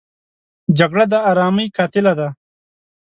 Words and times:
جګړه 0.77 1.05
د 1.11 1.13
آرامۍ 1.31 1.67
قاتله 1.77 2.13
ده 2.19 2.27